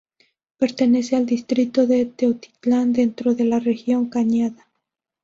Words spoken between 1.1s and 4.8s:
al distrito de Teotitlán, dentro de la región cañada.